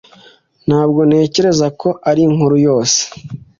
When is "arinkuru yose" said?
2.09-3.01